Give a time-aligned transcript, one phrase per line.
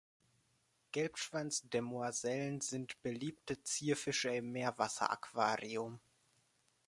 [0.93, 5.99] Gelbschwanz-Demoisellen sind beliebte Zierfische im Meerwasseraquarium.